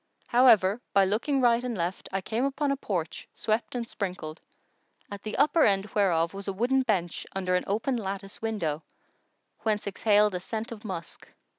However 0.25 0.81
by 0.93 1.05
looking 1.05 1.41
right 1.41 1.63
and 1.63 1.77
left 1.77 2.09
I 2.11 2.21
came 2.21 2.43
upon 2.43 2.71
a 2.71 2.75
porch 2.75 3.27
swept 3.35 3.75
and 3.75 3.87
sprinkled, 3.87 4.41
at 5.11 5.21
the 5.21 5.37
upper 5.37 5.63
end 5.63 5.91
whereof 5.93 6.33
was 6.33 6.47
a 6.47 6.53
wooden 6.53 6.81
bench 6.81 7.23
under 7.35 7.53
an 7.53 7.65
open 7.67 7.97
lattice 7.97 8.41
window, 8.41 8.81
whence 9.59 9.85
exhaled 9.85 10.33
a 10.33 10.39
scent 10.39 10.71
of 10.71 10.83
musk. 10.83 11.27